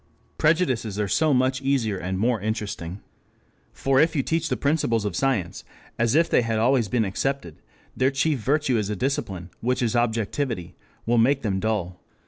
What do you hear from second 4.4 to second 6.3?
the principles of science as if